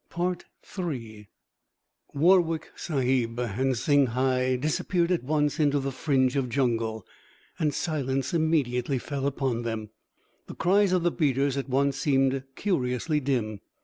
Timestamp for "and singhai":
3.39-4.59